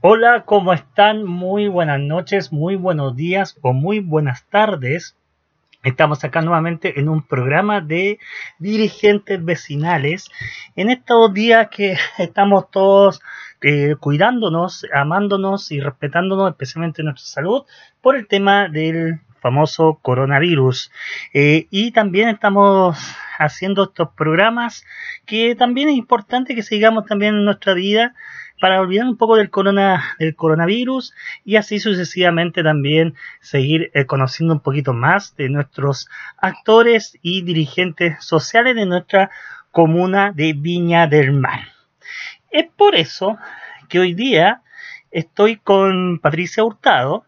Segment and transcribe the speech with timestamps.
[0.00, 1.24] Hola, ¿cómo están?
[1.24, 5.16] Muy buenas noches, muy buenos días o muy buenas tardes.
[5.82, 8.20] Estamos acá nuevamente en un programa de
[8.58, 10.28] dirigentes vecinales.
[10.76, 13.20] En estos días que estamos todos
[13.60, 17.64] eh, cuidándonos, amándonos y respetándonos, especialmente nuestra salud,
[18.00, 20.92] por el tema del famoso coronavirus.
[21.34, 22.98] Eh, y también estamos
[23.38, 24.84] haciendo estos programas
[25.26, 28.14] que también es importante que sigamos también en nuestra vida
[28.60, 34.54] para olvidar un poco del, corona, del coronavirus y así sucesivamente también seguir eh, conociendo
[34.54, 39.30] un poquito más de nuestros actores y dirigentes sociales de nuestra
[39.70, 41.60] comuna de Viña del Mar.
[42.50, 43.38] Es por eso
[43.88, 44.62] que hoy día
[45.10, 47.24] estoy con Patricia Hurtado,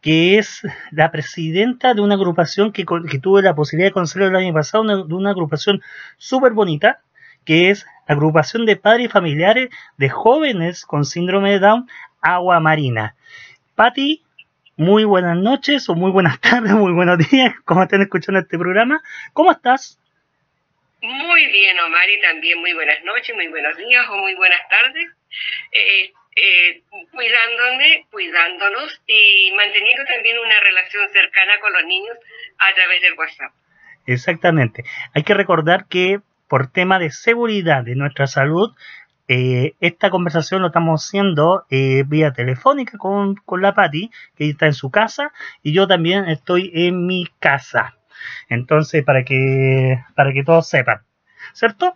[0.00, 4.52] que es la presidenta de una agrupación que, tuve la posibilidad de conocer el año
[4.52, 5.80] pasado, de una agrupación
[6.18, 7.00] súper bonita,
[7.44, 11.88] que es Agrupación de Padres y Familiares de Jóvenes con Síndrome de Down,
[12.20, 13.16] Agua Marina.
[13.74, 14.22] Patti,
[14.76, 19.02] muy buenas noches o muy buenas tardes, muy buenos días, como están escuchando este programa.
[19.32, 19.98] ¿Cómo estás?
[21.00, 25.10] Muy bien, Omar, y también muy buenas noches, muy buenos días o muy buenas tardes.
[25.72, 32.16] Eh, eh, cuidándome, cuidándonos y manteniendo también una relación cercana con los niños
[32.58, 33.52] a través del WhatsApp.
[34.06, 34.84] Exactamente.
[35.14, 36.20] Hay que recordar que
[36.52, 38.74] por tema de seguridad de nuestra salud,
[39.26, 44.66] eh, esta conversación lo estamos haciendo eh, vía telefónica con, con la Patti, que está
[44.66, 47.94] en su casa, y yo también estoy en mi casa.
[48.50, 51.00] Entonces, para que, para que todos sepan,
[51.54, 51.94] ¿cierto?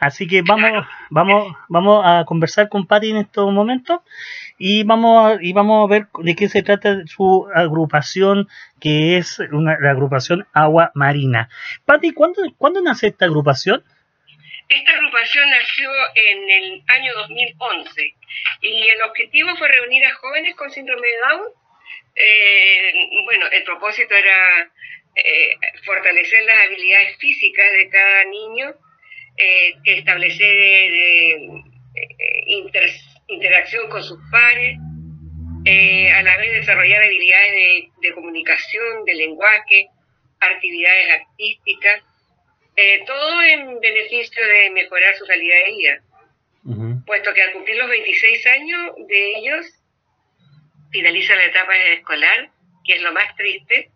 [0.00, 4.00] Así que vamos, vamos, vamos a conversar con Patti en estos momentos
[4.56, 8.48] y vamos a, y vamos a ver de qué se trata su agrupación,
[8.80, 11.50] que es una, la agrupación Agua Marina.
[11.84, 13.84] Patti, ¿cuándo, ¿cuándo nace esta agrupación?
[14.68, 18.14] Esta agrupación nació en el año 2011
[18.60, 21.42] y el objetivo fue reunir a jóvenes con síndrome de Down.
[22.14, 22.92] Eh,
[23.24, 24.70] bueno, el propósito era
[25.14, 25.52] eh,
[25.86, 28.74] fortalecer las habilidades físicas de cada niño,
[29.38, 30.92] eh, establecer
[33.26, 34.76] interacción con sus pares,
[36.14, 39.88] a la vez desarrollar habilidades de comunicación, de lenguaje,
[40.40, 42.02] actividades artísticas
[42.80, 47.88] eh, todo en beneficio de mejorar su calidad de vida, puesto que al cumplir los
[47.88, 49.66] 26 años de ellos,
[50.92, 52.50] finaliza la etapa escolar,
[52.84, 53.90] que es lo más triste,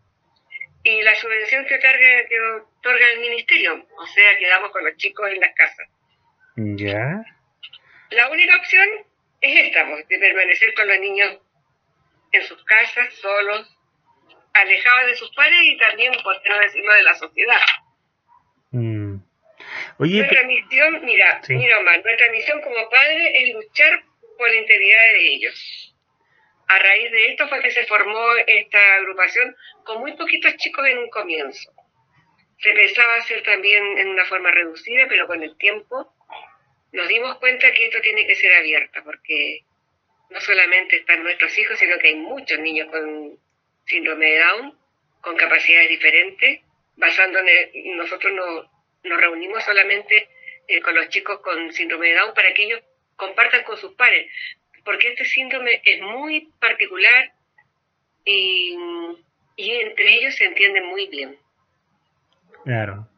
[0.82, 5.30] y la subvención que otorga, que otorga el ministerio, o sea, quedamos con los chicos
[5.30, 5.88] en las casas.
[6.56, 7.22] Ya.
[8.10, 8.88] La única opción
[9.42, 11.38] es esta, pues, de permanecer con los niños
[12.32, 13.78] en sus casas, solos,
[14.54, 17.60] alejados de sus padres y también, por qué no decirlo, de la sociedad.
[18.72, 19.16] Mm.
[19.98, 24.02] nuestra misión, mira, mira Omar, nuestra misión como padre es luchar
[24.38, 25.94] por la integridad de ellos.
[26.68, 30.98] A raíz de esto fue que se formó esta agrupación con muy poquitos chicos en
[30.98, 31.70] un comienzo.
[32.58, 36.14] Se pensaba hacer también en una forma reducida, pero con el tiempo
[36.92, 39.64] nos dimos cuenta que esto tiene que ser abierto, porque
[40.30, 43.38] no solamente están nuestros hijos, sino que hay muchos niños con
[43.86, 44.78] síndrome de Down,
[45.20, 46.60] con capacidades diferentes,
[46.96, 47.50] basándonos,
[47.96, 48.70] nosotros no,
[49.08, 50.28] nos reunimos solamente
[50.68, 52.82] eh, con los chicos con síndrome de Down para que ellos
[53.16, 54.30] compartan con sus pares,
[54.84, 57.32] porque este síndrome es muy particular
[58.24, 58.76] y,
[59.56, 61.36] y entre ellos se entienden muy bien.
[62.64, 63.08] Claro.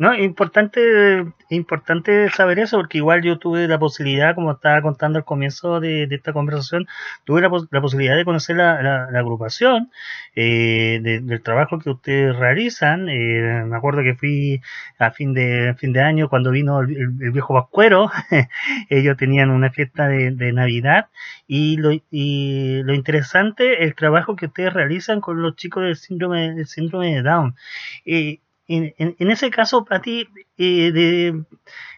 [0.00, 5.26] No, importante, importante saber eso, porque igual yo tuve la posibilidad, como estaba contando al
[5.26, 6.86] comienzo de, esta conversación,
[7.24, 9.90] tuve la, posibilidad de conocer la, agrupación,
[10.34, 13.10] eh, del trabajo que ustedes realizan.
[13.10, 14.62] Eh, me acuerdo que fui
[14.98, 18.10] a fin de fin de año cuando vino el, viejo Pascuero,
[18.88, 21.08] ellos tenían una fiesta de, Navidad
[21.46, 26.54] y lo, y lo interesante el trabajo que ustedes realizan con los chicos del síndrome,
[26.54, 27.54] del síndrome de Down.
[28.06, 28.40] Eh,
[28.76, 31.32] en, ese caso, para ti, eh,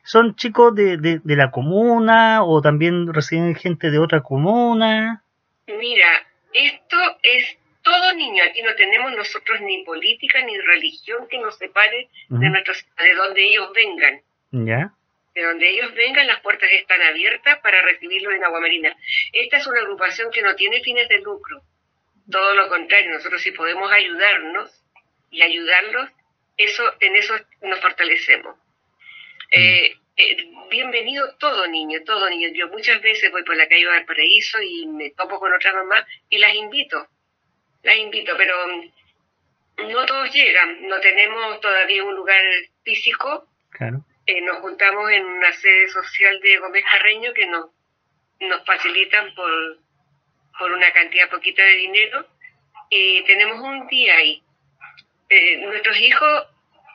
[0.04, 5.22] ¿son chicos de, de, la comuna o también residen gente de otra comuna?
[5.66, 6.08] Mira,
[6.52, 8.42] esto es todo niño.
[8.48, 13.44] Aquí no tenemos nosotros ni política ni religión que nos separe de, nuestros, de donde
[13.44, 14.22] ellos vengan.
[14.52, 14.92] ¿Ya?
[15.34, 18.96] De donde ellos vengan, las puertas están abiertas para recibirlos en Agua Marina.
[19.32, 21.62] Esta es una agrupación que no tiene fines de lucro.
[22.30, 24.70] Todo lo contrario, nosotros si podemos ayudarnos
[25.30, 26.10] y ayudarlos,
[26.56, 28.56] eso, en eso nos fortalecemos.
[29.50, 30.36] Eh, eh,
[30.70, 32.48] bienvenido todo niño, todo niño.
[32.54, 36.06] Yo muchas veces voy por la calle del Paraíso y me topo con otra mamá
[36.28, 37.08] y las invito,
[37.82, 38.54] las invito, pero
[39.78, 42.42] no todos llegan, no tenemos todavía un lugar
[42.84, 43.48] físico.
[43.70, 44.04] Claro.
[44.26, 47.70] Eh, nos juntamos en una sede social de Gómez Carreño que nos,
[48.40, 49.78] nos facilitan por,
[50.58, 52.26] por una cantidad poquita de dinero
[52.90, 54.41] y tenemos un día ahí.
[55.34, 56.46] Eh, nuestros hijos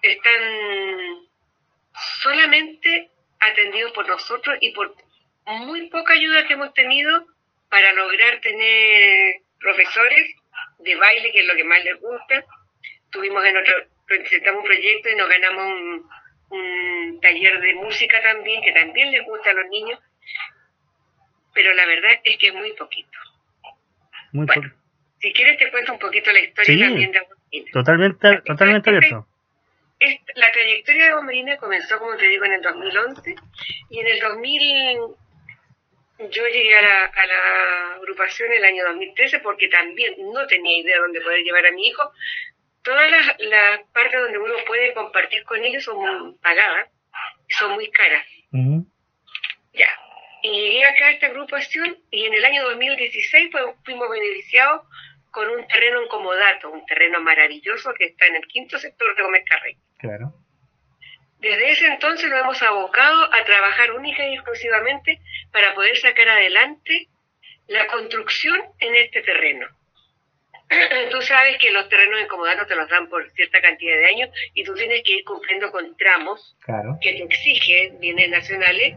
[0.04, 0.42] están
[2.22, 4.96] solamente atendidos por nosotros y por
[5.48, 7.26] muy poca ayuda que hemos tenido
[7.68, 10.36] para lograr tener profesores
[10.78, 12.46] de baile, que es lo que más les gusta.
[13.10, 13.74] Tuvimos en otro,
[14.06, 15.74] presentamos un proyecto y nos ganamos
[16.52, 20.00] un, taller de música también, que también les gusta a los niños,
[21.56, 23.18] pero la verdad es que es muy poquito.
[24.32, 24.72] Muy bueno,
[25.22, 27.20] si quieres te cuento un poquito la historia también de
[27.72, 29.28] Totalmente, totalmente abierto.
[30.36, 33.36] la trayectoria de Agua comenzó, como te digo, en el 2011
[33.90, 35.00] y en el 2000
[36.20, 40.80] yo llegué a la, a la agrupación en el año 2013 porque también no tenía
[40.80, 42.12] idea de dónde poder llevar a mi hijo.
[42.82, 46.90] Todas las, partes donde uno puede compartir con ellos son pagadas
[47.48, 48.26] y son muy caras.
[49.74, 49.90] Ya.
[50.42, 53.52] Y llegué acá a esta agrupación y en el año 2016
[53.84, 54.84] fuimos beneficiados
[55.38, 59.22] con un terreno en Comodato, un terreno maravilloso que está en el quinto sector de
[59.22, 59.78] Gómez Carrey.
[60.00, 60.34] Claro.
[61.38, 67.08] Desde ese entonces nos hemos abocado a trabajar única y exclusivamente para poder sacar adelante
[67.68, 69.68] la construcción en este terreno.
[71.12, 74.64] Tú sabes que los terrenos incomodados te los dan por cierta cantidad de años y
[74.64, 76.58] tú tienes que ir cumpliendo con tramos
[77.00, 78.96] que te exigen bienes nacionales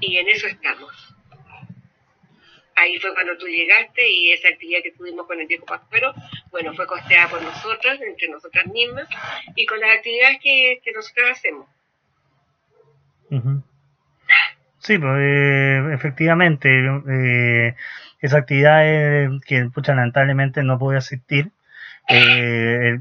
[0.00, 1.16] y en eso estamos.
[2.80, 6.14] Ahí fue cuando tú llegaste y esa actividad que tuvimos con el viejo Pascuero,
[6.50, 9.06] bueno, fue costeada por nosotras, entre nosotras mismas,
[9.54, 11.66] y con las actividades que, que nosotros hacemos.
[14.78, 16.68] Sí, pues, eh, efectivamente,
[17.08, 17.74] eh,
[18.20, 21.50] esa actividad que pucha, lamentablemente no pude asistir,
[22.08, 22.98] eh,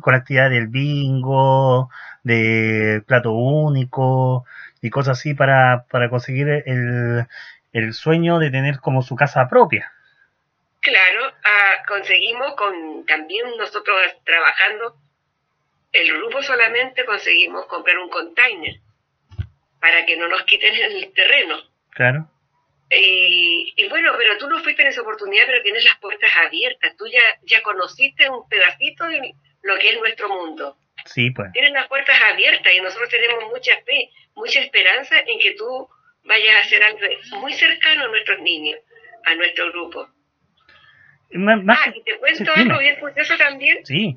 [0.00, 1.90] con la actividad del bingo,
[2.22, 4.46] de plato único
[4.80, 7.26] y cosas así para, para conseguir el,
[7.74, 9.92] el sueño de tener como su casa propia.
[10.80, 14.96] Claro, ah, conseguimos con también nosotros trabajando,
[15.92, 18.76] el grupo solamente conseguimos comprar un container
[19.80, 21.56] para que no nos quiten el terreno.
[21.90, 22.30] Claro.
[22.90, 26.96] Y, bueno, pero tú no fuiste en esa oportunidad, pero tienes las puertas abiertas.
[26.96, 30.76] Tú ya, ya conociste un pedacito de lo que es nuestro mundo.
[31.06, 31.50] Sí, pues.
[31.52, 35.88] Tienes las puertas abiertas y nosotros tenemos mucha fe, mucha esperanza en que tú
[36.24, 37.00] vayas a hacer algo
[37.40, 38.78] muy cercano a nuestros niños,
[39.24, 40.08] a nuestro grupo.
[41.68, 43.84] ah, y te cuento algo bien curioso también.
[43.84, 44.16] Sí.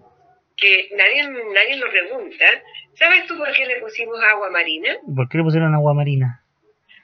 [0.55, 1.23] Que nadie,
[1.53, 2.45] nadie lo pregunta.
[2.95, 4.97] ¿Sabes tú por qué le pusimos agua marina?
[5.15, 6.43] ¿Por qué le pusieron agua marina?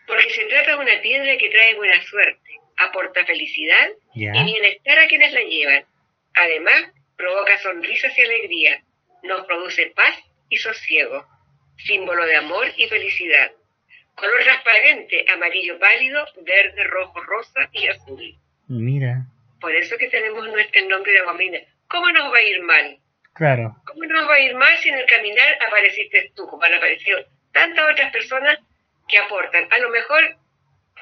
[0.08, 5.08] Porque se trata de una piedra que trae buena suerte, aporta felicidad y bienestar a
[5.08, 5.86] quienes la llevan.
[6.34, 8.84] Además, provoca sonrisas y alegría,
[9.22, 10.16] nos produce paz
[10.50, 11.26] y sosiego,
[11.78, 13.52] símbolo de amor y felicidad.
[14.16, 18.36] Color transparente, amarillo pálido, verde, rojo, rosa y azul.
[18.68, 19.26] Mira.
[19.60, 21.60] Por eso que tenemos nuestro nombre de agua marina.
[21.88, 22.98] ¿Cómo nos va a ir mal?
[23.34, 23.76] Claro.
[23.86, 27.20] ¿Cómo nos va a ir mal si en el caminar apareciste tú, como han aparecido
[27.52, 28.60] tantas otras personas
[29.08, 29.68] que aportan?
[29.72, 30.38] A lo mejor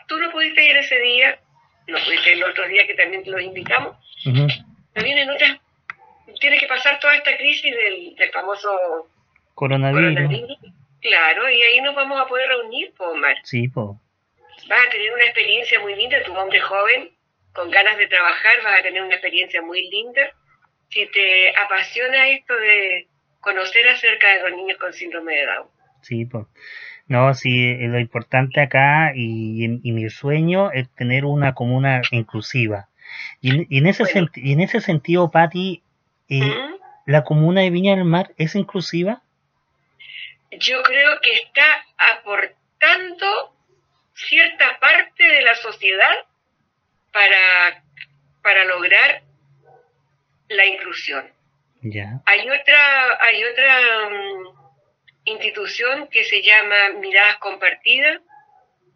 [0.08, 1.40] tú no pudiste ir ese día,
[1.88, 3.98] no pudiste ir el otro día que también te los invitamos,
[4.94, 5.60] pero vienen otras,
[6.40, 9.10] tiene que pasar toda esta crisis del, famoso
[9.56, 10.58] coronavirus.
[11.02, 13.36] Claro, y ahí nos vamos a poder reunir, po, Omar.
[13.44, 14.00] Sí, po.
[14.70, 17.10] Vas a tener una experiencia muy linda, tu hombre joven,
[17.54, 20.32] con ganas de trabajar, vas a tener una experiencia muy linda
[20.92, 23.08] si te apasiona esto de
[23.40, 25.68] conocer acerca de los niños con síndrome de Down.
[26.02, 26.46] Sí, pues.
[27.08, 32.88] No, sí, lo importante acá y, mi sueño es tener una comuna inclusiva.
[33.42, 34.04] Y, en, ese
[34.36, 35.84] en ese sentido, Patti,
[36.30, 36.56] eh,
[37.06, 39.24] ¿la comuna de Viña del Mar es inclusiva?
[40.52, 43.56] Yo creo que está aportando
[44.14, 46.26] cierta parte de la sociedad
[47.12, 47.84] para,
[48.42, 49.22] para lograr
[50.50, 51.32] la inclusión.
[52.26, 54.62] Hay otra, hay otra mm,
[55.26, 58.22] institución que se llama Miradas Compartidas,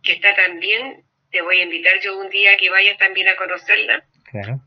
[0.03, 4.03] que está también, te voy a invitar yo un día que vayas también a conocerla,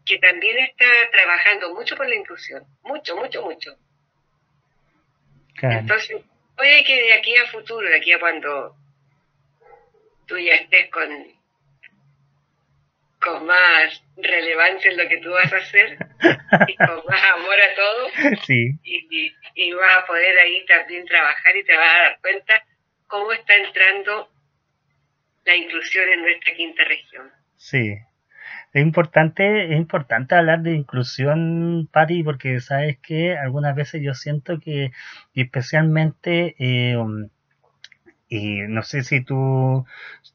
[0.05, 3.77] que también está trabajando mucho por la inclusión, mucho, mucho, mucho.
[5.61, 6.23] Entonces,
[6.59, 8.77] puede que de aquí a futuro, de aquí a cuando
[10.27, 11.39] tú ya estés con
[13.21, 15.99] con más relevancia en lo que tú vas a hacer
[16.69, 18.09] y con más amor a todo.
[18.85, 22.65] Y, y, vas a poder ahí también trabajar y te vas a dar cuenta
[23.09, 24.31] cómo está entrando
[25.45, 27.33] la inclusión en nuestra quinta región.
[27.57, 27.97] Sí.
[28.73, 34.61] Es importante, es importante hablar de inclusión, Patti, porque sabes que algunas veces yo siento
[34.61, 34.93] que,
[35.35, 36.97] especialmente eh,
[38.29, 39.87] y no sé si tú,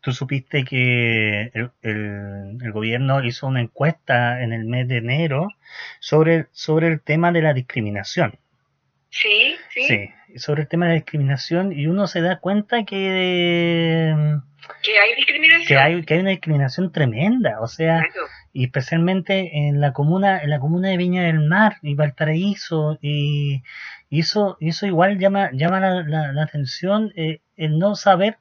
[0.01, 5.49] tú supiste que el, el, gobierno hizo una encuesta en el mes de enero
[5.99, 8.39] sobre, sobre el tema de la discriminación.
[9.11, 9.87] Sí, sí.
[9.87, 14.13] Sí, sobre el tema de la discriminación y uno se da cuenta que...
[14.81, 15.67] que hay discriminación.
[15.67, 18.03] Que hay, que hay una discriminación tremenda, o sea,
[18.53, 23.63] y especialmente en la comuna en la comuna de Viña del Mar y Valparaíso y,
[24.11, 28.37] eso eso igual llama llama la, la, atención eh, el no saber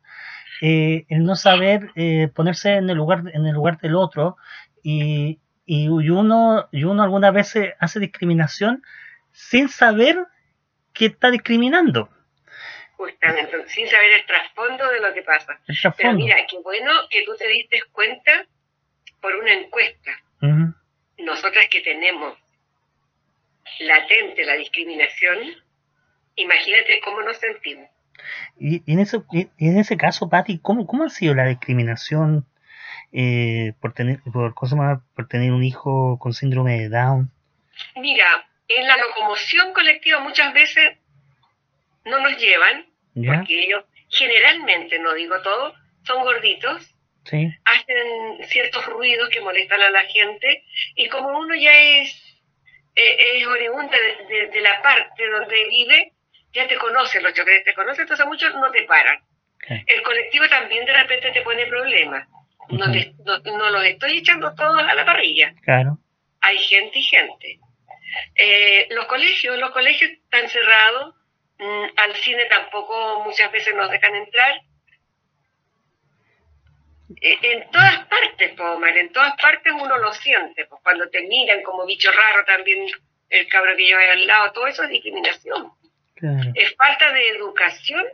[0.60, 4.36] eh, el no saber eh, ponerse en el lugar en el lugar del otro
[4.82, 8.82] y, y uno y uno algunas veces hace discriminación
[9.32, 10.18] sin saber
[10.92, 12.08] que está discriminando.
[12.96, 15.58] Justamente, sin saber el trasfondo de lo que pasa.
[15.96, 18.46] Pero mira, qué bueno que tú te diste cuenta
[19.20, 20.12] por una encuesta.
[21.18, 22.36] Nosotras que tenemos
[23.80, 25.38] latente la discriminación,
[26.36, 27.88] imagínate cómo nos sentimos.
[28.58, 32.46] Y, en, eso, en ese caso, Patti, ¿cómo, ¿cómo ha sido la discriminación
[33.12, 37.30] eh, por tener por, por tener un hijo con síndrome de Down?
[37.96, 40.98] Mira, en la locomoción colectiva muchas veces
[42.04, 45.74] no nos llevan, porque ellos generalmente, no digo todo,
[46.04, 50.64] son gorditos, hacen ciertos ruidos que molestan a la gente,
[50.96, 52.42] y como uno ya es,
[52.96, 53.96] eh, es oriunda
[54.28, 56.12] de, la parte donde vive,
[56.52, 59.20] ya te conoce, los choques te conocen, entonces muchos no te paran.
[59.86, 62.26] El colectivo también de repente te pone problemas.
[62.68, 65.54] no, no, los estoy echando todos a la parrilla.
[65.62, 65.98] Claro.
[66.40, 67.60] Hay gente y gente.
[68.34, 71.14] Eh, los colegios, los colegios están cerrados,
[71.58, 74.60] mm, al cine tampoco muchas veces nos dejan entrar.
[77.20, 81.62] Eh, en todas partes, Pomar, en todas partes uno lo siente, pues cuando te miran
[81.62, 82.86] como bicho raro también
[83.28, 85.72] el cabro que lleva al lado, todo eso es discriminación.
[86.54, 88.04] Es falta de educación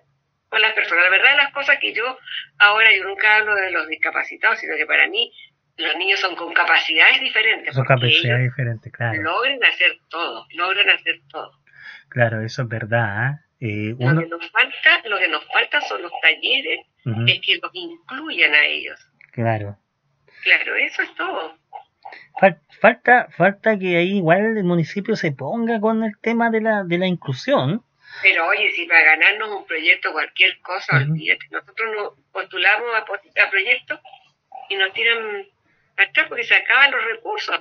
[0.48, 1.04] con las personas.
[1.04, 2.18] La verdad, las cosas que yo
[2.58, 5.30] ahora yo nunca hablo de los discapacitados, sino que para mí
[5.78, 7.75] los niños son con capacidades diferentes.
[7.75, 9.23] Son capacidades diferentes, claro.
[9.23, 11.52] Logran hacer todo, logran hacer todo.
[12.08, 13.40] Claro, eso es verdad.
[13.61, 13.94] ¿eh?
[13.99, 16.80] lo, que nos falta, lo que nos falta son los talleres,
[17.26, 18.99] es que los incluyan a ellos.
[19.32, 19.78] Claro.
[20.42, 21.56] Claro, eso es todo.
[22.80, 26.99] Falta, falta que ahí igual el municipio se ponga con el tema de la, de
[26.99, 27.85] la inclusión.
[28.23, 31.47] Pero oye, si para ganarnos un proyecto, cualquier cosa, olvídate.
[31.50, 34.00] Nosotros nos postulamos a, a proyectos
[34.70, 35.47] y nos tiran
[36.28, 37.60] porque se acaban los recursos.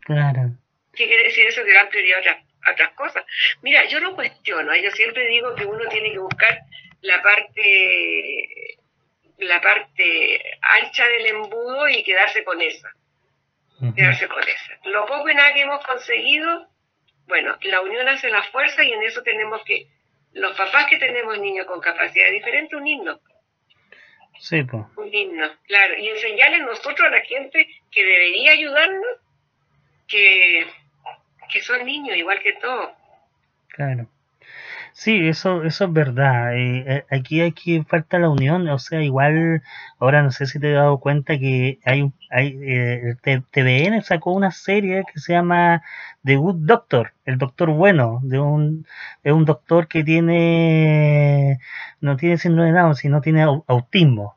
[0.00, 0.50] Claro.
[0.94, 1.64] ¿Qué quiere decir eso?
[1.64, 3.24] Que dan prioridad a otras, otras cosas.
[3.62, 4.82] Mira, yo no cuestiono, ¿eh?
[4.82, 6.60] yo siempre digo que uno tiene que buscar
[7.02, 8.78] la parte
[9.38, 12.92] la parte ancha del embudo y quedarse con esa.
[13.96, 14.78] Quedarse con esa.
[14.84, 16.68] Lo poco y nada que hemos conseguido,
[17.26, 19.88] bueno, la unión hace la fuerza y en eso tenemos que,
[20.32, 23.20] los papás que tenemos niños con capacidad diferente, unirnos.
[24.40, 24.84] Sí, pues.
[24.96, 25.98] Un himno, claro.
[25.98, 29.04] Y enseñarle nosotros a la gente que debería ayudarnos
[30.08, 30.66] que,
[31.52, 32.90] que son niños igual que todos.
[33.68, 34.08] Claro.
[34.92, 36.56] Sí, eso, eso es verdad.
[36.56, 39.62] Eh, eh, aquí aquí falta la unión, o sea, igual,
[39.98, 44.50] ahora no sé si te he dado cuenta que hay, hay eh, TVN sacó una
[44.50, 45.82] serie que se llama
[46.24, 48.86] The Good Doctor, el doctor bueno, de un,
[49.22, 51.58] de un doctor que tiene,
[52.00, 54.36] no tiene síndrome de Down, sino tiene autismo.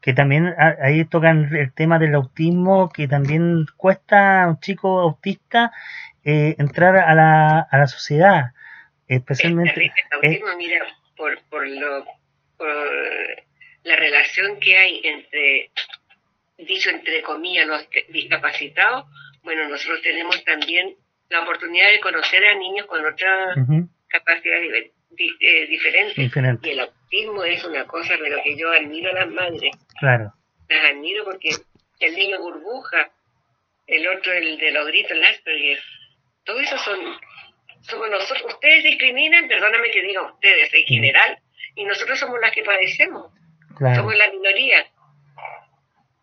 [0.00, 5.72] Que también ahí tocan el tema del autismo, que también cuesta a un chico autista
[6.22, 8.52] entrar a la, a la sociedad
[9.08, 12.04] especialmente el autismo, mira por, por lo
[12.56, 12.68] por
[13.84, 15.70] la relación que hay entre
[16.58, 19.06] dicho entre comillas los discapacitados
[19.42, 20.94] bueno nosotros tenemos también
[21.28, 23.56] la oportunidad de conocer a niños con otras
[24.08, 24.92] capacidades
[25.40, 26.16] eh, diferentes
[26.62, 29.70] y el autismo es una cosa de lo que yo admiro a las madres.
[29.98, 30.32] Claro.
[30.68, 31.50] Las admiro porque
[32.00, 33.10] el niño burbuja
[33.86, 35.78] el otro el de los gritos el Asperger
[36.44, 36.98] todo eso son
[37.82, 41.38] somos nosotros, ustedes discriminan, perdóname que diga ustedes en general,
[41.74, 43.32] y nosotros somos las que padecemos.
[43.78, 44.86] Somos la minoría.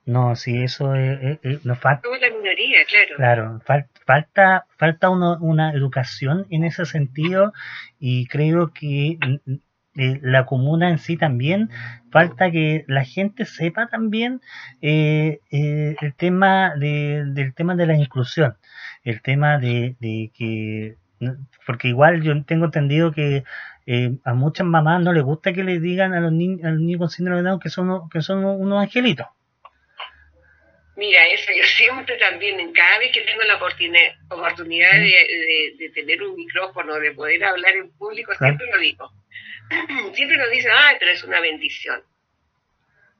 [0.06, 2.04] No, sí, eso es, nos falta.
[2.04, 3.16] Somos la minoría, claro.
[3.16, 7.54] Claro, falta, falta uno, una educación en ese sentido
[8.00, 9.54] y creo que mm,
[9.98, 11.70] eh, la comuna en sí también
[12.12, 14.42] falta que la gente sepa también
[14.82, 18.58] eh, eh, el tema de, del tema de la inclusión,
[19.04, 20.98] el tema de, de que
[21.66, 23.44] porque igual yo tengo entendido que
[23.86, 26.80] eh, a muchas mamás no les gusta que les digan a los niños, a los
[26.80, 29.28] niños con síndrome de Down que son, que son unos angelitos.
[30.96, 36.24] Mira, eso yo siempre también, en cada vez que tengo la oportunidad, oportunidad de, tener
[36.24, 39.12] un micrófono, de poder hablar en público, siempre lo digo.
[40.14, 42.04] Siempre nos dicen, ay, pero es una bendición.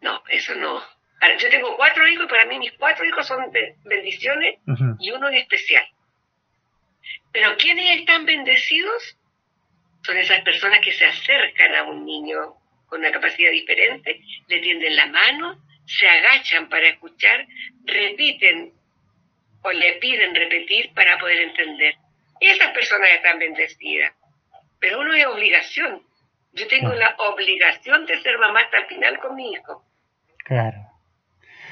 [0.02, 0.80] No, eso no.
[1.40, 3.52] yo tengo cuatro hijos y para mí mis cuatro hijos son
[3.84, 4.60] bendiciones
[5.00, 5.88] y uno es especial.
[7.32, 9.18] Pero ¿quiénes están bendecidos?
[10.04, 12.56] Son esas personas que se acercan a un niño
[12.86, 17.46] con una capacidad diferente, le tienden la mano, se agachan para escuchar,
[17.86, 18.74] repiten
[19.62, 21.96] o le piden repetir para poder entender.
[22.40, 24.14] Esas personas están bendecidas.
[24.80, 26.04] Pero uno es obligación.
[26.54, 29.84] Yo tengo la obligación de ser mamá hasta el final con mi hijo.
[30.46, 30.78] Claro.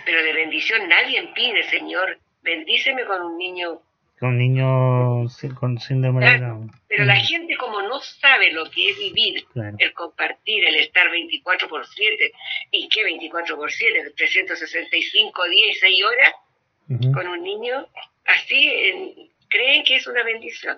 [0.05, 3.81] Pero de bendición nadie pide, Señor, bendíceme con un niño.
[4.23, 5.27] Con un niño
[5.59, 6.71] con síndrome de Down.
[6.87, 7.25] Pero la mm.
[7.25, 9.45] gente como no sabe lo que es vivir,
[9.77, 12.31] el compartir, el estar 24 por 7,
[12.71, 14.13] ¿y qué 24 por 7?
[14.15, 16.33] 365 días y 6 horas
[17.13, 17.85] con un niño,
[18.23, 20.77] así creen que es una bendición.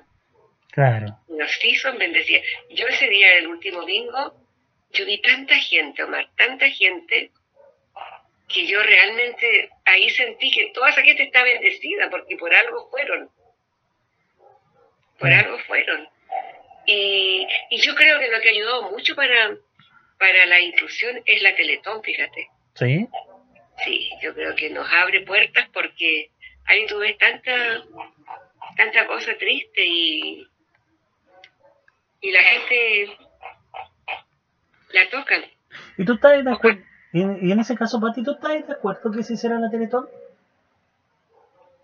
[0.72, 1.16] Claro.
[1.30, 2.44] Los sí son bendecidos.
[2.72, 4.34] Yo ese día del último bingo,
[4.92, 7.30] yo vi tanta gente, Omar, tanta gente,
[8.48, 13.30] que yo realmente ahí sentí que toda esa gente está bendecida, porque por algo fueron.
[15.20, 16.10] Por algo fueron.
[16.86, 19.56] Y, y yo creo que lo que ayudó mucho para,
[20.20, 22.50] para la inclusión es la Teletón, fíjate.
[22.74, 23.08] Sí.
[23.84, 26.30] Sí, yo creo que nos abre puertas porque
[26.66, 27.84] ahí tú ves tanta,
[28.78, 30.48] tanta cosa triste y,
[32.22, 33.18] y la gente
[34.92, 35.46] la tocan.
[35.98, 36.82] ¿Y tú estás de acuerdo?
[37.16, 40.10] Y en ese caso, Pati, ¿tú estás de acuerdo que se hiciera la Teletón?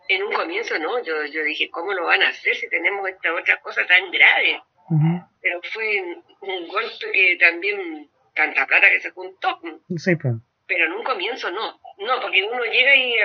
[0.10, 3.34] En un comienzo no, yo, yo dije, ¿cómo lo van a hacer si tenemos esta
[3.34, 4.62] otra cosa tan grave?
[5.42, 6.02] Pero fue
[6.42, 9.58] un golpe que también, tanta plata que se juntó.
[9.96, 10.34] Sí, pues.
[10.68, 13.16] Pero en un comienzo no, no, porque uno llega y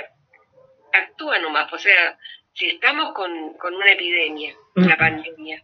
[0.92, 2.16] actúa nomás, o sea,
[2.52, 5.60] si estamos con, con una epidemia, una pandemia,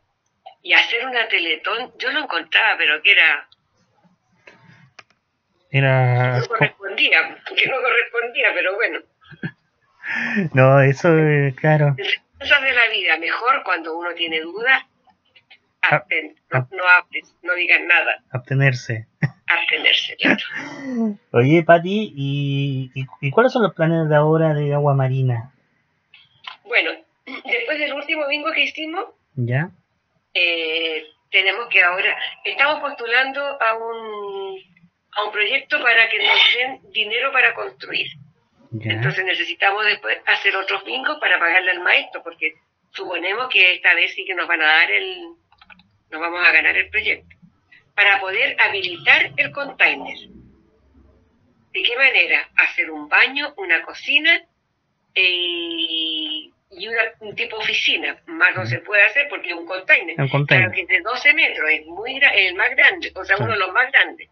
[0.60, 3.48] y hacer una teletón, yo lo encontraba, pero que era...
[5.72, 6.38] Era...
[6.38, 9.00] No correspondía, que no correspondía, pero bueno.
[10.52, 11.96] No, eso es claro.
[12.38, 14.82] Cosas de la vida, mejor cuando uno tiene dudas,
[15.90, 18.22] no, hables, no digas nada.
[18.30, 19.06] Abstenerse.
[19.46, 20.42] Abstenerse, claro.
[21.32, 25.52] Oye, Pati, ¿y, y, cuáles son los planes de ahora de agua marina?
[26.64, 26.90] Bueno,
[27.26, 29.70] después del último bingo que hicimos, ¿ya?
[30.34, 34.58] Eh, tenemos que ahora, estamos postulando a un,
[35.12, 38.06] a un proyecto para que nos den dinero para construir.
[38.80, 42.54] Entonces necesitamos después hacer otros bingos para pagarle al maestro, porque
[42.90, 45.28] suponemos que esta vez sí que nos van a dar el,
[46.10, 47.36] nos vamos a ganar el proyecto,
[47.94, 50.16] para poder habilitar el container.
[51.72, 52.48] ¿De qué manera?
[52.56, 54.40] Hacer un baño, una cocina
[55.14, 56.88] y y
[57.20, 60.16] un tipo oficina, más no se puede hacer porque es un container.
[60.16, 63.58] Claro que es de 12 metros, es muy el más grande, o sea, uno de
[63.58, 64.28] los más grandes.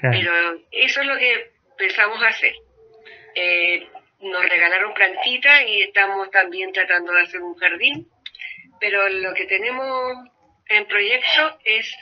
[0.00, 2.54] Pero eso es lo que pensamos hacer.
[3.34, 3.88] Eh,
[4.20, 8.08] nos regalaron plantitas y estamos también tratando de hacer un jardín,
[8.80, 10.28] pero lo que tenemos
[10.68, 11.94] en proyecto es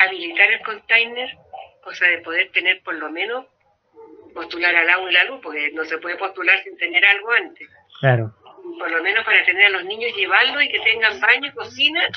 [0.00, 1.36] habilitar el container,
[1.82, 3.46] cosa de poder tener por lo menos
[4.34, 7.68] postular al y la luz, porque no se puede postular sin tener algo antes.
[8.00, 8.34] Claro.
[8.78, 12.08] Por lo menos para tener a los niños llevarlos y que tengan baño, cocina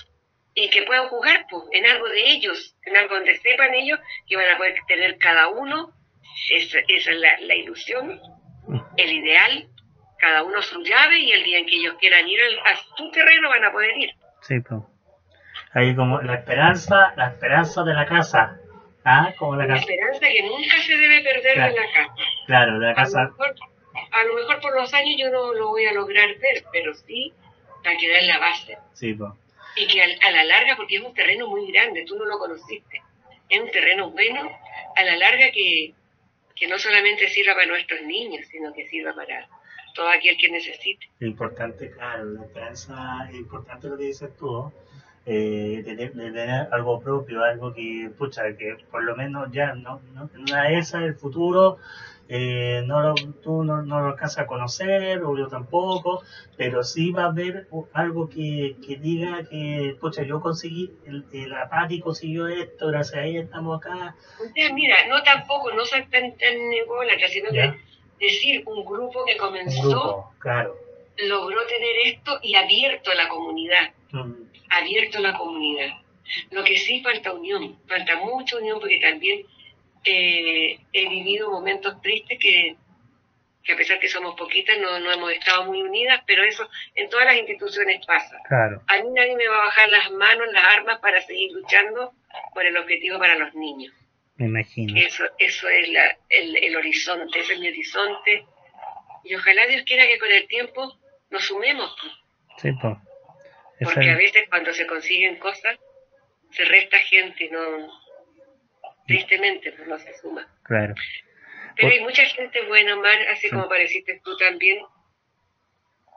[0.60, 4.36] y que puedan jugar pues, en algo de ellos, en algo donde sepan ellos que
[4.36, 5.94] van a poder tener cada uno,
[6.50, 8.20] esa, esa es la, ilusión,
[8.98, 9.68] el ideal,
[10.18, 13.50] cada uno su llave y el día en que ellos quieran ir a su terreno
[13.50, 14.10] van a poder ir.
[14.42, 14.82] Sí, pues.
[15.74, 18.60] Ahí como la esperanza, la esperanza de la casa.
[19.06, 19.32] ¿Ah?
[19.38, 22.14] Como la, la esperanza que nunca se debe perder de la casa.
[22.48, 23.30] Claro, de la casa
[24.12, 27.34] a lo mejor por los años yo no lo voy a lograr ver, pero sí
[27.86, 28.78] va a quedar la base.
[28.94, 29.32] Sí, pues.
[29.78, 33.02] Y que a, la larga, porque es un terreno muy grande, tú no lo conociste,
[33.50, 34.50] es un terreno bueno,
[34.96, 35.94] a la larga que,
[36.56, 39.48] que no solamente sirva para nuestros niños, sino que sirva para
[39.94, 41.08] todo aquel que necesite.
[41.22, 44.72] Importante, claro, la esperanza, es importante lo que dices tú,
[45.26, 50.30] eh, de, tener algo propio, algo que, pucha, que por lo menos ya no, no
[50.40, 51.80] una de el futuro,
[52.30, 56.24] eh, no lo, tú no, no, lo alcanzas a conocer, o yo tampoco,
[56.58, 61.54] pero sí va a haber algo que, que diga que, pucha, yo conseguí, el, el
[61.54, 64.16] Apati consiguió esto, gracias a ella estamos acá.
[64.74, 67.74] mira, no tampoco, no soy tan, tan ególatra, sino que
[68.20, 70.76] decir un grupo que comenzó, claro.
[71.18, 74.34] logró tener esto y abierto a la comunidad, mm.
[74.70, 75.90] abierto a la comunidad.
[76.52, 79.46] Lo que sí falta unión, falta mucha unión porque también
[80.04, 82.76] eh, he vivido momentos tristes que,
[83.64, 87.10] que a pesar que somos poquitas no, no hemos estado muy unidas, pero eso en
[87.10, 88.38] todas las instituciones pasa.
[88.48, 88.82] Claro.
[88.88, 92.14] A mí nadie me va a bajar las manos, las armas para seguir luchando
[92.54, 93.94] por el objetivo para los niños.
[94.38, 95.00] Me imagino.
[95.00, 98.46] Eso, eso es la, el, el horizonte, ese es mi horizonte.
[99.24, 100.98] Y ojalá Dios quiera que con el tiempo
[101.30, 101.94] nos sumemos.
[102.58, 102.96] Sí, pues.
[103.80, 105.78] Porque a veces cuando se consiguen cosas,
[106.52, 107.60] se resta gente no,
[109.08, 110.48] tristemente, pues no se suma.
[110.64, 110.94] Claro.
[111.76, 114.84] Pero hay mucha gente buena, Mar, así como pareciste tú también.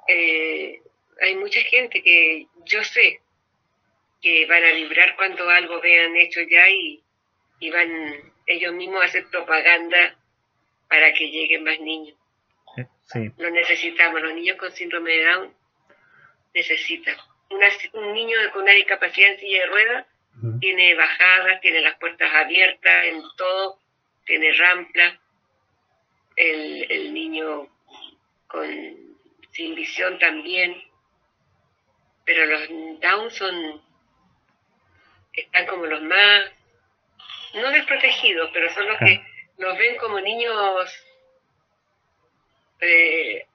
[0.09, 0.81] Eh,
[1.22, 3.20] hay mucha gente que yo sé
[4.20, 7.03] que van a vibrar cuando algo vean hecho ya y,
[7.61, 10.18] y van ellos mismos a hacer propaganda
[10.88, 12.16] para que lleguen más niños.
[13.05, 13.31] Sí.
[13.38, 15.55] Lo necesitamos, los niños con síndrome de Down
[16.55, 17.16] necesitan.
[17.92, 20.07] un niño con una discapacidad en silla de ruedas
[20.61, 23.79] tiene bajadas, tiene las puertas abiertas en todo,
[24.25, 25.21] tiene rampla.
[26.37, 27.69] El, el niño
[28.47, 29.11] con
[29.53, 30.83] sin visión también.
[32.25, 32.69] Pero los
[33.01, 33.83] Down son,
[35.33, 36.45] están como los más,
[37.55, 39.23] no desprotegidos, pero son los que
[39.59, 41.05] los ven como niños
[42.81, 43.47] eh,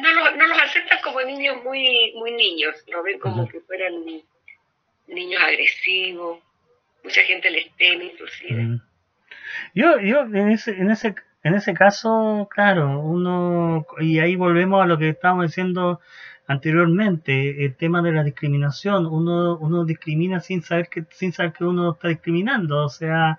[0.00, 4.04] no, los, no los aceptan como niños muy muy niños, lo ven como que fueran
[5.08, 6.40] niños agresivos,
[7.02, 8.80] mucha gente les teme inclusive.
[9.74, 14.86] Yo, yo en ese, en ese, en ese caso, claro, uno, y ahí volvemos a
[14.86, 16.00] lo que estábamos diciendo
[16.48, 21.64] anteriormente, el tema de la discriminación, uno, uno discrimina sin saber que, sin saber que
[21.64, 23.38] uno está discriminando, o sea,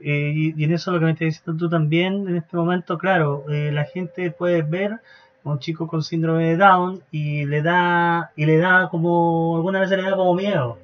[0.00, 3.44] eh, y, en eso lo que me estás diciendo tú también, en este momento, claro,
[3.50, 8.32] eh, la gente puede ver a un chico con síndrome de Down y le da,
[8.36, 10.78] y le da como, alguna vez le da como miedo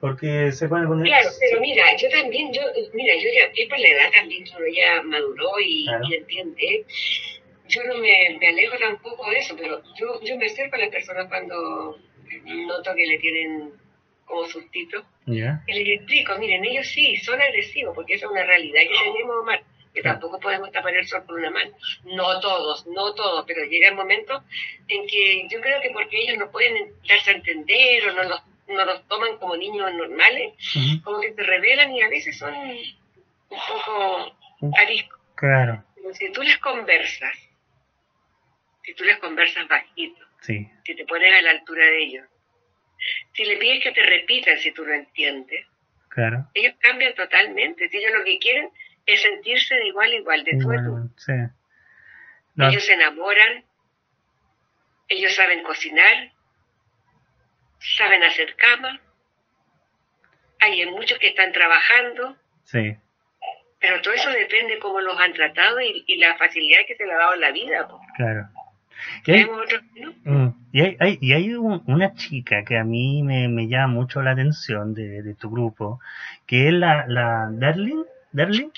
[0.00, 2.62] porque se pone con Claro, pero mira, yo también, yo,
[2.94, 6.84] mira, yo ya, es por la edad también, uno ya maduró y, entiende.
[7.66, 10.88] Yo no me, me, alejo tampoco de eso, pero yo, yo me acerco a las
[10.88, 11.98] personas cuando
[12.44, 13.72] noto que le tienen
[14.24, 15.04] como sustito.
[15.26, 15.62] Yeah.
[15.66, 19.36] Y les explico, miren, ellos sí, son agresivos, porque esa es una realidad que tenemos,
[19.42, 21.72] Omar, que tampoco podemos tapar el sol con una mano.
[22.04, 24.44] No todos, no todos, pero llega el momento
[24.86, 28.40] en que yo creo que porque ellos no pueden darse a entender o no los
[28.68, 30.54] no los toman como niños normales,
[31.02, 34.36] como que se revelan y a veces son un poco
[34.76, 35.20] ariscos.
[35.34, 35.84] Claro.
[35.94, 37.36] Pero si tú les conversas,
[38.82, 40.68] si tú les conversas bajito, sí.
[40.84, 42.26] si te pones a la altura de ellos,
[43.32, 45.66] si le pides que te repitan si tú lo entiendes,
[46.08, 46.48] claro.
[46.54, 47.88] ellos cambian totalmente.
[47.88, 48.70] Si ellos lo que quieren
[49.06, 51.10] es sentirse de igual a igual, de tú a tú.
[51.16, 51.32] Sí.
[52.60, 53.64] Ellos se enamoran,
[55.08, 56.32] ellos saben cocinar,
[57.78, 59.00] saben hacer cama,
[60.60, 62.36] hay muchos que están trabajando.
[62.64, 62.96] Sí.
[63.80, 67.12] Pero todo eso depende de cómo los han tratado y, la facilidad que se le
[67.12, 67.88] ha dado en la vida.
[68.16, 68.48] Claro.
[69.26, 69.46] Y hay,
[70.24, 74.32] mm, y hay, y hay una chica que a mí me, me llama mucho la
[74.32, 76.00] atención de, de, tu grupo,
[76.46, 78.02] que es la, la Darling.
[78.32, 78.70] ¿Darling?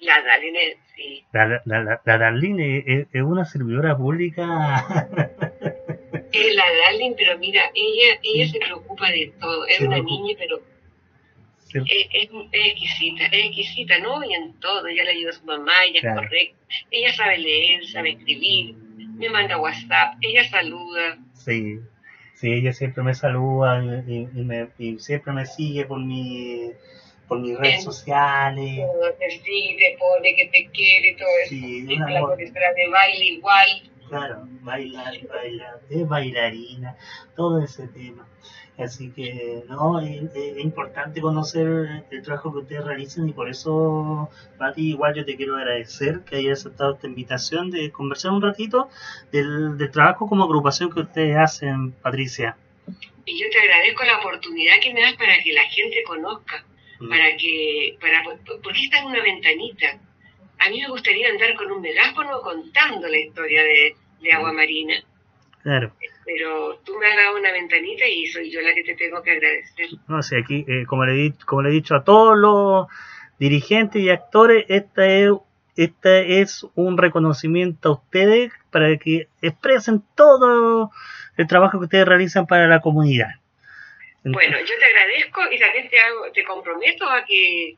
[0.00, 0.54] La Darling,
[0.94, 1.24] sí.
[1.32, 4.46] La, la, la, Darling es, es, una servidora pública
[6.32, 9.66] es la Darling, pero mira, ella ella se preocupa de todo.
[9.66, 10.60] Es una niña, pero
[11.74, 14.22] es, es, exquisita, es exquisita, ¿no?
[14.24, 16.56] Y en todo, ella le ayuda a su mamá, ella es correcta,
[16.90, 21.18] ella sabe leer, sabe escribir, me manda WhatsApp, ella saluda.
[21.34, 21.80] Sí,
[22.34, 26.70] sí, ella siempre me saluda y, me, y siempre me sigue por mi
[27.28, 28.80] por mis redes sociales.
[29.18, 31.50] Te sigue, te pone que te quiere y todo eso.
[31.50, 36.96] Sí, la profesora de baile igual claro, bailar, bailar, es bailarina,
[37.34, 38.26] todo ese tema.
[38.78, 40.22] Así que, no, es,
[40.58, 45.56] importante conocer el trabajo que ustedes realizan y por eso, Pati, igual yo te quiero
[45.56, 48.90] agradecer que hayas aceptado esta invitación de conversar un ratito
[49.32, 52.56] del, trabajo como agrupación que ustedes hacen, Patricia.
[53.24, 56.64] Y yo te agradezco la oportunidad que me das para que la gente conozca,
[57.00, 57.08] mm.
[57.08, 58.24] para que, para,
[58.62, 59.98] porque está en una ventanita
[60.58, 63.96] a mí me gustaría andar con un megáfono contando la historia de,
[64.32, 64.94] Agua Marina.
[65.62, 65.92] Claro.
[66.24, 69.32] Pero tú me has dado una ventanita y soy yo la que te tengo que
[69.32, 69.86] agradecer.
[70.08, 72.86] No sé, aquí, eh, como, le, como le he dicho a todos los
[73.38, 75.30] dirigentes y actores, esta es,
[75.76, 80.90] esta es un reconocimiento a ustedes para que expresen todo
[81.36, 83.34] el trabajo que ustedes realizan para la comunidad.
[84.24, 87.76] Bueno, yo te agradezco y también te, hago, te comprometo a que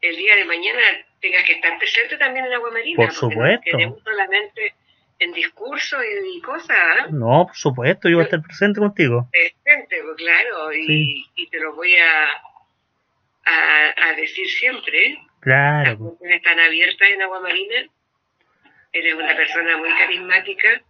[0.00, 0.80] el día de mañana
[1.20, 2.96] tengas que estar presente también en Agua Marina.
[2.96, 3.78] Por supuesto.
[3.78, 4.74] No solamente
[5.18, 6.76] en discurso y, cosas.
[6.76, 7.06] ¿ah?
[7.10, 9.28] No, por supuesto, yo voy a estar presente contigo.
[9.32, 12.28] Presente, pues claro, y, y te lo voy a,
[13.46, 15.18] a, decir siempre.
[15.40, 16.16] Claro.
[16.20, 17.86] Las están abiertas en Agua Marina.
[18.92, 20.82] Eres una persona muy carismática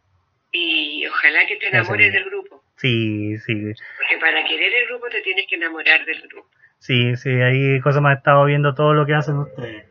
[0.52, 2.62] y ojalá que te enamores del grupo.
[2.76, 3.54] Sí, sí.
[3.96, 6.48] Porque para querer el grupo te tienes que enamorar del grupo.
[6.78, 9.86] Sí, sí, ahí cosa me ha estado viendo todo lo que hacen ustedes.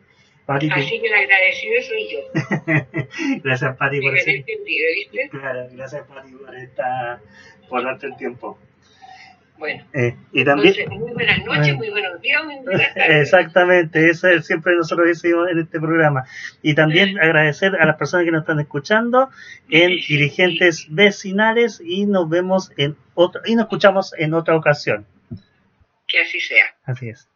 [0.46, 3.40] Así que la agradecida soy yo.
[3.42, 4.44] gracias, Pati, por ese...
[4.46, 5.28] ¿viste?
[5.30, 7.20] Claro, gracias, Pati, por, esta...
[7.68, 8.58] por darte el tiempo.
[9.58, 13.22] Bueno, eh, y también, muy buenas noches, muy buenos días, muy buenas tardes.
[13.22, 16.24] Exactamente, eso es siempre nosotros decimos en este programa.
[16.62, 19.30] Y también agradecer a las personas que nos están escuchando
[19.70, 25.06] en dirigentes vecinales y nos vemos en otro, y nos escuchamos en otra ocasión.
[26.06, 26.74] Que así sea.
[26.84, 27.28] Así es.